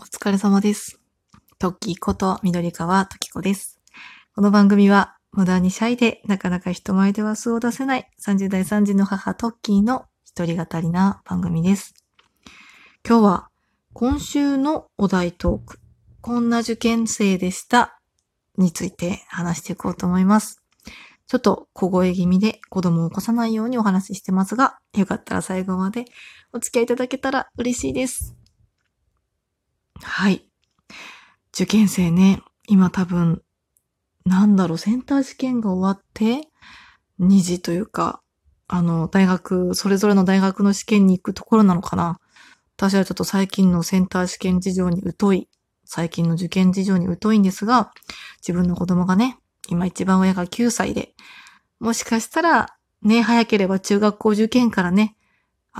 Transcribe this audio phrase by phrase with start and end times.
[0.00, 1.00] お疲れ様です。
[1.58, 3.80] トッキーこと緑川トキコです。
[4.32, 11.94] この番組は無駄にシャイでなかなか人前では素を出せない30代3児の母トッキーの一人語りな番組です。
[13.04, 13.48] 今日は
[13.92, 15.80] 今週のお題トーク、
[16.20, 17.98] こんな受験生でした
[18.56, 20.62] について話していこうと思います。
[21.26, 26.04] ちょっと小声気味で子供を起こさないようにお話ししてますが、よかったら最後まで
[26.52, 28.37] お付き合いいただけたら嬉しいです。
[30.02, 30.44] はい。
[31.52, 33.42] 受験生ね、今多分、
[34.24, 36.48] なんだろう、センター試験が終わって、
[37.18, 38.20] 2時というか、
[38.68, 42.20] あの、大学、それぞれの大学の試験に行くところなのかな。
[42.76, 45.48] 私はちょっと最近のセンター試験事情に疎い、
[45.84, 47.90] 最近の受験事情に疎いんですが、
[48.40, 51.14] 自分の子供がね、今一番親が9歳で、
[51.80, 55.16] もしかしたら、ね、早ければ中学校受験からね、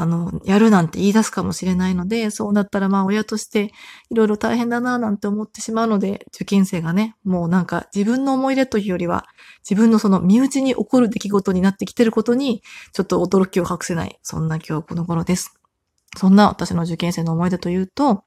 [0.00, 3.72] あの、やるなんて言い出すかもしれないので、そうなったらまあ親として
[4.10, 9.26] いろいろ大変だななんて思ってしまうので、受験生がね、もうなんか自分の思い出というよりは、
[9.68, 15.58] 自分のその身内に起こる出来事になってきてることに、ちょっと驚きを隠せない、そんな今日この頃です。
[16.16, 18.22] そんな私の受験生の思い出というと、ま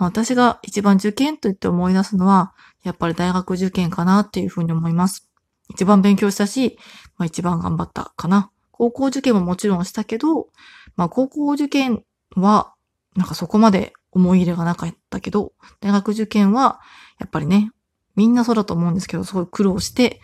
[0.00, 5.26] あ私が一番受験と言って思い出すのは、やっぱり大学受験かなっていうふうに思います。
[5.70, 6.78] 一番勉強したし、
[7.16, 8.50] まあ一番頑張ったかな。
[8.78, 10.48] 高校受験ももちろんしたけど、
[10.96, 12.04] まあ高校受験
[12.36, 12.72] は、
[13.16, 16.80] なんかそこまで思い入れがなかったけど、大学受験は、
[17.18, 17.72] やっぱりね、
[18.14, 20.20] みんなそうだと思うんですけど、すごい苦労して、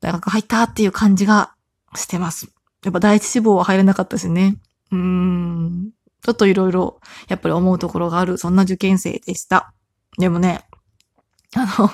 [0.00, 1.54] 大学入ったっていう感じが
[1.94, 2.52] してます。
[2.84, 4.58] やっぱ第一志望は入れなかったしね。
[4.92, 5.90] うーん。
[6.22, 9.74] ちょっといろいろ、やっぱり思うところがある、そんな受験生でした。
[10.18, 10.64] でもね、
[11.54, 11.90] あの、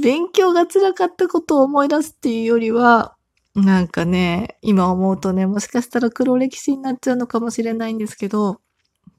[0.00, 3.16] 勉強が辛かったことを思い出すっていうよりは、
[3.54, 8.60] なんかね、今思うとね、もしかしたら黒歴史になっちゃうのかもしれないんですけど、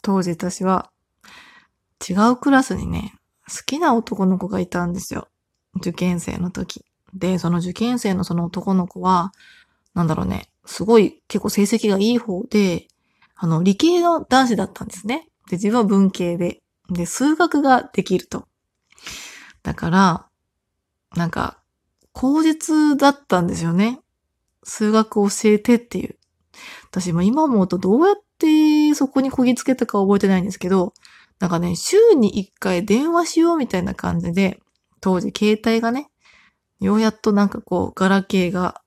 [0.01, 0.91] 当時私は
[2.07, 3.13] 違うクラスにね、
[3.49, 5.27] 好きな男の子がいたんですよ。
[5.75, 6.85] 受験生の時。
[7.13, 9.31] で、その受験生のその男の子は、
[9.93, 12.87] なんだろうね、すごい結構成績がいい方で、
[13.35, 15.27] あの、理系の男子だったんですね。
[15.49, 18.47] で、自分は文系で、で、数学ができると。
[19.63, 20.27] だから、
[21.15, 21.59] なんか、
[22.13, 23.99] 口実だったんですよね。
[24.69, 26.15] 数学を教えてっていう。
[26.89, 30.93] 私も今思うとどうやってそこにこぎつけたか覚えてないんですけど、
[31.39, 34.59] なんかね、週に一回電話しようみたいな感じで、
[35.01, 36.09] 当時携帯がね、
[36.79, 38.81] ようやっとなんかこう、ガラケーが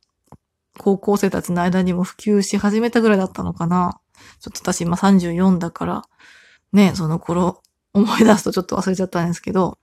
[0.79, 4.01] 高校生たちの間にも普及し始めたぐらいだったのかな。
[4.41, 6.03] ちょっと私今34だから、
[6.73, 7.63] ね、その頃
[7.93, 9.79] 思い出すとちょっと忘れちゃったんですけど、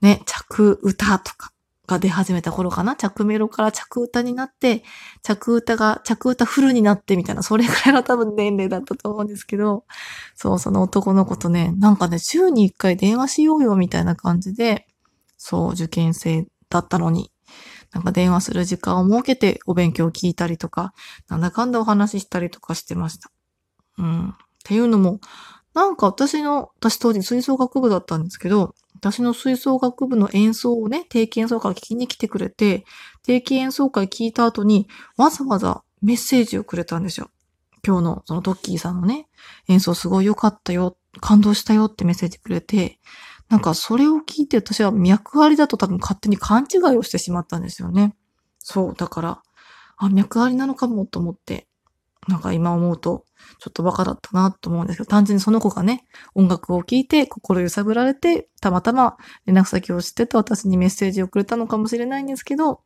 [0.00, 1.52] ね、着歌とか
[1.86, 2.96] が出始めた頃かな？
[2.96, 4.82] 着メロから着歌になって、
[5.22, 9.84] 着歌が、着歌フルになってみたいな、それくらいの多分年齢だったと思うんですけど、
[10.34, 14.86] そう、その男の子とね、なんかね、週に一回電話しようよみたいな感じで、
[15.36, 17.30] そう、受験生だったのに、
[17.92, 20.94] なんか電話する時間を設けてお勉強を聞いたりとか、
[21.28, 23.30] なんだかんだお話ししたりとかしてました。
[23.98, 24.28] うん。
[24.30, 24.32] っ
[24.64, 25.20] ていうのも、
[25.74, 32.86] なんか私の、私当時吹奏楽部だったんですけど、私の吹奏楽部の演奏をね、定期演奏会を聞きに来てくれて、
[33.22, 34.88] 定期演奏会聞いた後に、
[35.18, 37.30] わざわざメッセージをくれたんですよ。
[37.86, 39.28] 今日のそのトッキーさんのね、
[39.68, 42.98] 演奏すごい良かったよ、感動したよってメッセージくれて、
[43.50, 48.16] なんかそれを聞いて私は脈ありだと多分勝手に勘違いをしてしまったんですよね。
[48.58, 49.42] そう、だから、
[49.98, 51.68] あ、脈ありなのかもと思って、
[52.28, 53.24] なんか今思うと、
[53.58, 56.04] ちょっとバカだったなと思うんですけど、単純にその子がね、
[56.34, 62.82] 音楽を聴いて心揺さぶられて、たまたま連絡先を知ってと私にメッセージをくれたのかもしれないんですけど、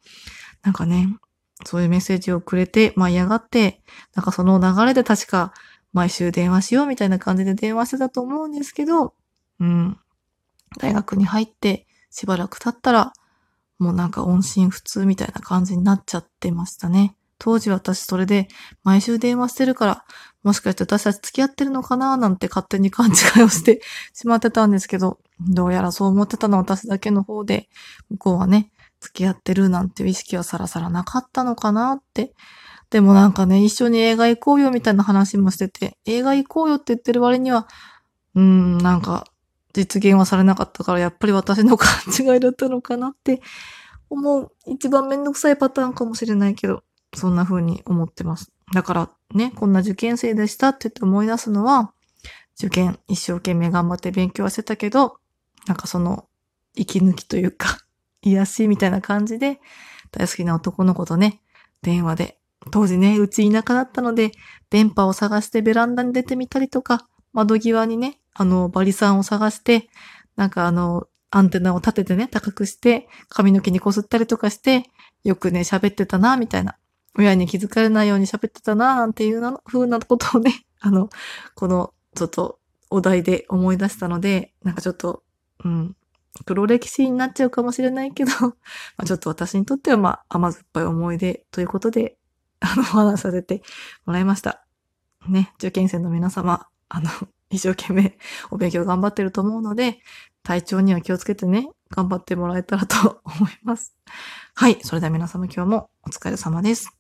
[0.62, 1.09] なんかね、
[1.65, 3.82] そういうメッセージをくれて、舞い上がって、
[4.15, 5.53] なんかその流れで確か
[5.93, 9.15] 毎週電話しようみたいな感じで電話してたと思うんですけど、
[9.60, 9.99] うん。
[10.78, 13.12] 大学に入ってしばらく経ったら、
[13.78, 17.16] もうなんか音信不通みたいな感じになっちゃってましたね。
[17.38, 18.49] 当時私それで
[18.82, 20.04] 毎週電話してるから、
[20.43, 23.81] もしかして私たち付き合ってるのかななんて勝手に勘違いをして
[24.15, 27.69] しまってたんですけど、どうやらそう思ってたのは私だけの方で、
[28.11, 28.70] 向こうはね、
[29.00, 32.35] 付き合ってるなんて意識はさらさらなかったのかなって。
[32.90, 37.69] でもなんかね、一緒に映画行こうよみたいな話もしてて、映画行こうよって言ってる割には、
[38.34, 39.26] うーん、なんか
[39.75, 43.43] 実現はされなかったから、やっぱり私の勘違いだったのかなって
[44.11, 44.52] 思う。
[44.67, 46.82] 一番めんどくさいパターンかもしれないけど、
[47.14, 48.50] そんな風に思ってます。
[48.72, 51.93] だからね、こんな受験生でしたって言って思い出すのは、
[52.58, 55.19] 受験一生懸命頑張って勉強はしてたけど、
[55.66, 56.26] なんかその
[56.75, 57.78] 息抜きというか、
[58.22, 59.60] 癒しみたいな感じで、
[60.10, 61.40] 大好きな男の子とね、
[61.82, 62.38] 電話で、
[62.70, 64.32] 当時ね、うち田舎だったので、
[64.70, 69.88] 電波を探してベランダに出てみたりとか、窓際にね、あの、バリさんを探して、
[70.37, 74.84] なんかあの、アンテナを立ててね、高くして、髪の毛にこすったりとかして、
[75.25, 76.76] よくね、喋ってたな、みたいな。
[77.16, 81.08] 親に気づかれないように喋ってたな、なんていうな、風なことをね、 あの、
[81.55, 82.58] この、ちょっと、
[82.90, 85.22] お題で思い出したので、なんかちょっと、
[85.62, 85.96] うん、
[86.46, 88.55] 黒歴史になっちゃうかもしれないけど、 ま
[88.99, 92.16] あ、ちょっと私にとっては、まあ、甘酸っぱい思い出ということで、
[92.60, 93.62] あの、お話させて
[94.06, 94.64] もらいました。
[95.28, 97.10] ね、受験生の皆様、あの、
[97.50, 98.19] 一生懸命
[98.50, 100.00] お勉強頑張ってると思うので、
[100.43, 103.94] 体調には気をつけてね、頑張ってもらえたらと思います。
[104.55, 106.98] はい、それでは皆様今日もお疲れ様です。